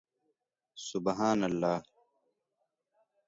[0.89, 1.77] سبحان الله